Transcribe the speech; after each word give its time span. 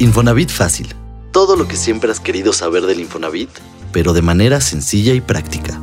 Infonavit 0.00 0.48
Fácil. 0.48 0.94
Todo 1.30 1.56
lo 1.56 1.68
que 1.68 1.76
siempre 1.76 2.10
has 2.10 2.20
querido 2.20 2.54
saber 2.54 2.86
del 2.86 3.00
Infonavit, 3.00 3.50
pero 3.92 4.14
de 4.14 4.22
manera 4.22 4.62
sencilla 4.62 5.12
y 5.12 5.20
práctica. 5.20 5.78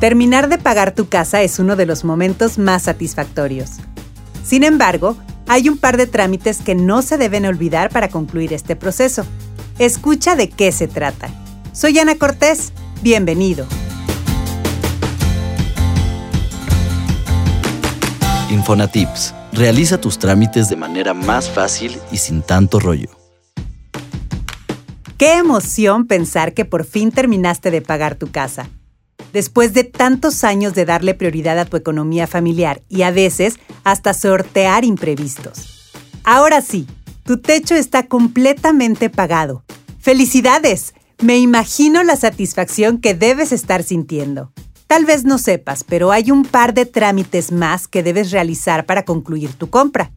Terminar 0.00 0.48
de 0.48 0.58
pagar 0.58 0.96
tu 0.96 1.08
casa 1.08 1.42
es 1.42 1.60
uno 1.60 1.76
de 1.76 1.86
los 1.86 2.02
momentos 2.02 2.58
más 2.58 2.82
satisfactorios. 2.82 3.74
Sin 4.44 4.64
embargo, 4.64 5.16
hay 5.46 5.68
un 5.68 5.78
par 5.78 5.96
de 5.96 6.08
trámites 6.08 6.58
que 6.58 6.74
no 6.74 7.00
se 7.00 7.16
deben 7.16 7.46
olvidar 7.46 7.90
para 7.90 8.08
concluir 8.08 8.52
este 8.52 8.74
proceso. 8.74 9.24
Escucha 9.78 10.34
de 10.34 10.48
qué 10.48 10.72
se 10.72 10.88
trata. 10.88 11.28
Soy 11.72 11.96
Ana 12.00 12.16
Cortés. 12.16 12.72
Bienvenido. 13.00 13.64
Infonatips. 18.60 19.34
Realiza 19.54 19.98
tus 19.98 20.18
trámites 20.18 20.68
de 20.68 20.76
manera 20.76 21.14
más 21.14 21.48
fácil 21.48 21.98
y 22.12 22.18
sin 22.18 22.42
tanto 22.42 22.78
rollo. 22.78 23.08
Qué 25.16 25.38
emoción 25.38 26.06
pensar 26.06 26.52
que 26.52 26.66
por 26.66 26.84
fin 26.84 27.10
terminaste 27.10 27.70
de 27.70 27.80
pagar 27.80 28.16
tu 28.16 28.30
casa. 28.30 28.68
Después 29.32 29.72
de 29.72 29.84
tantos 29.84 30.44
años 30.44 30.74
de 30.74 30.84
darle 30.84 31.14
prioridad 31.14 31.58
a 31.58 31.64
tu 31.64 31.78
economía 31.78 32.26
familiar 32.26 32.82
y 32.90 33.00
a 33.00 33.10
veces 33.10 33.58
hasta 33.82 34.12
sortear 34.12 34.84
imprevistos. 34.84 35.90
Ahora 36.22 36.60
sí, 36.60 36.86
tu 37.24 37.38
techo 37.38 37.74
está 37.74 38.08
completamente 38.08 39.08
pagado. 39.08 39.64
¡Felicidades! 40.00 40.92
Me 41.22 41.38
imagino 41.38 42.02
la 42.02 42.16
satisfacción 42.16 42.98
que 42.98 43.14
debes 43.14 43.52
estar 43.52 43.82
sintiendo. 43.82 44.52
Tal 44.90 45.04
vez 45.04 45.24
no 45.24 45.38
sepas, 45.38 45.84
pero 45.84 46.10
hay 46.10 46.32
un 46.32 46.44
par 46.44 46.74
de 46.74 46.84
trámites 46.84 47.52
más 47.52 47.86
que 47.86 48.02
debes 48.02 48.32
realizar 48.32 48.86
para 48.86 49.04
concluir 49.04 49.52
tu 49.52 49.70
compra. 49.70 50.10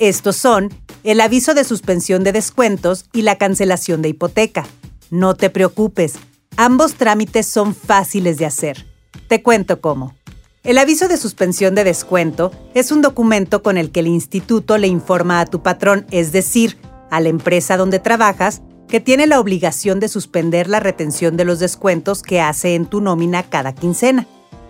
Estos 0.00 0.34
son 0.34 0.68
el 1.04 1.20
aviso 1.20 1.54
de 1.54 1.62
suspensión 1.62 2.24
de 2.24 2.32
descuentos 2.32 3.04
y 3.12 3.22
la 3.22 3.38
cancelación 3.38 4.02
de 4.02 4.08
hipoteca. 4.08 4.66
No 5.10 5.36
te 5.36 5.48
preocupes, 5.48 6.14
ambos 6.56 6.94
trámites 6.94 7.46
son 7.46 7.72
fáciles 7.72 8.36
de 8.36 8.46
hacer. 8.46 8.84
Te 9.28 9.44
cuento 9.44 9.80
cómo. 9.80 10.16
El 10.64 10.78
aviso 10.78 11.06
de 11.06 11.16
suspensión 11.16 11.76
de 11.76 11.84
descuento 11.84 12.50
es 12.74 12.90
un 12.90 13.02
documento 13.02 13.62
con 13.62 13.78
el 13.78 13.92
que 13.92 14.00
el 14.00 14.08
instituto 14.08 14.76
le 14.76 14.88
informa 14.88 15.38
a 15.38 15.46
tu 15.46 15.62
patrón, 15.62 16.04
es 16.10 16.32
decir, 16.32 16.78
a 17.12 17.20
la 17.20 17.28
empresa 17.28 17.76
donde 17.76 18.00
trabajas, 18.00 18.60
que 18.90 19.00
tiene 19.00 19.26
la 19.26 19.40
obligación 19.40 20.00
de 20.00 20.08
suspender 20.08 20.68
la 20.68 20.80
retención 20.80 21.36
de 21.36 21.44
los 21.44 21.60
descuentos 21.60 22.22
que 22.22 22.40
hace 22.40 22.74
en 22.74 22.86
tu 22.86 23.00
nómina 23.00 23.44
cada 23.44 23.72
quincena. 23.72 24.26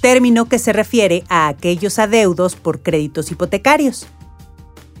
término 0.00 0.46
que 0.46 0.58
se 0.58 0.72
refiere 0.72 1.22
a 1.28 1.46
aquellos 1.46 2.00
adeudos 2.00 2.56
por 2.56 2.82
créditos 2.82 3.30
hipotecarios. 3.30 4.08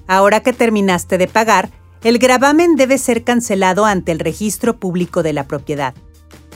Ahora 0.06 0.40
que 0.40 0.52
terminaste 0.52 1.18
de 1.18 1.26
pagar, 1.26 1.72
el 2.04 2.18
gravamen 2.18 2.76
debe 2.76 2.98
ser 2.98 3.24
cancelado 3.24 3.86
ante 3.86 4.12
el 4.12 4.18
registro 4.18 4.78
público 4.78 5.22
de 5.22 5.32
la 5.32 5.48
propiedad. 5.48 5.94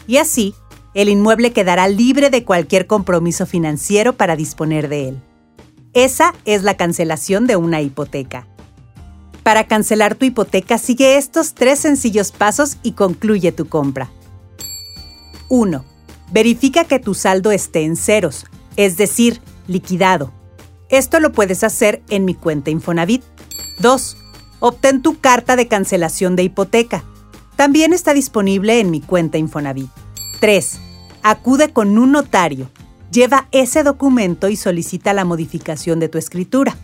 Y 0.07 0.19
así, 0.19 0.55
el 0.93 1.09
inmueble 1.09 1.53
quedará 1.53 1.89
libre 1.89 2.29
de 2.29 2.45
cualquier 2.45 2.87
compromiso 2.87 3.47
financiero 3.47 4.13
para 4.13 4.37
disponer 4.37 4.89
de 4.89 5.09
él. 5.09 5.23
Esa 5.95 6.35
es 6.45 6.65
la 6.65 6.77
cancelación 6.77 7.47
de 7.47 7.57
una 7.57 7.81
hipoteca. 7.81 8.47
Para 9.43 9.67
cancelar 9.67 10.17
tu 10.17 10.27
hipoteca 10.27 10.77
sigue 10.77 11.17
estos 11.17 11.55
tres 11.55 11.79
sencillos 11.79 12.31
pasos 12.31 12.77
y 12.83 12.93
concluye 12.93 13.51
tu 13.51 13.69
compra. 13.69 14.11
1. 15.49 15.83
Verifica 16.31 16.85
que 16.85 16.99
tu 16.99 17.15
saldo 17.15 17.53
esté 17.53 17.85
en 17.85 17.97
ceros, 17.97 18.45
es 18.77 18.99
decir, 18.99 19.41
liquidado. 19.67 20.31
Esto 20.91 21.21
lo 21.21 21.33
puedes 21.33 21.65
hacer 21.65 22.03
en 22.11 22.27
mi 22.27 22.35
cuenta 22.35 22.71
Infonavit. 22.71 23.23
2 23.81 24.28
obtén 24.61 25.03
tu 25.03 25.19
carta 25.21 25.57
de 25.57 25.69
cancelación 25.69 26.37
de 26.37 26.45
hipoteca. 26.45 27.05
También 27.57 27.93
está 27.93 28.15
disponible 28.15 28.81
en 28.81 28.91
mi 28.91 29.01
cuenta 29.01 29.39
Infonavit. 29.39 29.91
3. 30.41 30.79
Acude 31.23 31.73
con 31.73 31.99
un 31.99 32.13
notario. 32.13 32.71
Lleva 33.11 33.49
ese 33.53 33.83
documento 33.83 34.49
y 34.49 34.57
solicita 34.57 35.13
la 35.13 35.25
modificación 35.25 35.99
de 35.99 36.09
tu 36.09 36.19
escritura. 36.19 36.77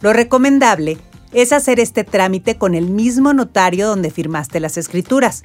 Lo 0.00 0.12
recomendable 0.12 0.98
es 1.32 1.52
hacer 1.52 1.80
este 1.80 2.04
trámite 2.04 2.56
con 2.56 2.74
el 2.74 2.86
mismo 2.86 3.32
notario 3.32 3.88
donde 3.88 4.10
firmaste 4.10 4.60
las 4.60 4.76
escrituras, 4.76 5.42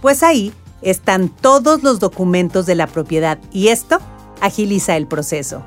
pues 0.00 0.22
ahí 0.22 0.52
están 0.82 1.28
todos 1.28 1.82
los 1.82 2.00
documentos 2.00 2.66
de 2.66 2.74
la 2.74 2.86
propiedad 2.86 3.38
y 3.52 3.68
esto 3.68 3.98
agiliza 4.40 4.96
el 4.96 5.06
proceso. 5.06 5.62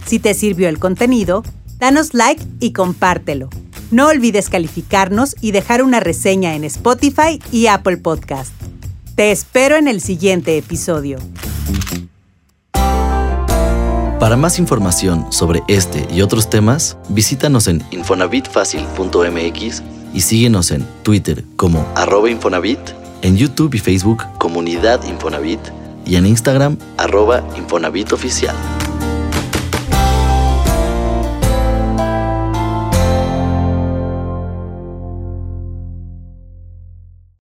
Si 0.06 0.18
te 0.18 0.34
sirvió 0.34 0.68
el 0.68 0.78
contenido, 0.78 1.44
danos 1.78 2.14
like 2.14 2.42
y 2.58 2.72
compártelo. 2.72 3.48
No 3.90 4.08
olvides 4.08 4.50
calificarnos 4.50 5.36
y 5.40 5.52
dejar 5.52 5.82
una 5.82 6.00
reseña 6.00 6.56
en 6.56 6.64
Spotify 6.64 7.40
y 7.52 7.68
Apple 7.68 7.98
Podcast. 7.98 8.52
Te 9.14 9.30
espero 9.30 9.76
en 9.76 9.86
el 9.86 10.00
siguiente 10.00 10.58
episodio. 10.58 11.18
Para 14.18 14.36
más 14.36 14.58
información 14.58 15.30
sobre 15.30 15.62
este 15.68 16.08
y 16.10 16.22
otros 16.22 16.50
temas, 16.50 16.96
visítanos 17.10 17.68
en 17.68 17.84
infonavitfacil.mx 17.90 19.93
y 20.14 20.20
síguenos 20.20 20.70
en 20.70 20.86
Twitter 21.02 21.44
como 21.56 21.86
arroba 21.96 22.30
Infonavit, 22.30 22.78
en 23.22 23.36
YouTube 23.36 23.74
y 23.74 23.78
Facebook 23.78 24.22
Comunidad 24.38 25.04
Infonavit 25.04 25.60
y 26.06 26.16
en 26.16 26.26
Instagram 26.26 26.78
arroba 26.96 27.42
Infonavit 27.56 28.12
Oficial. 28.12 28.54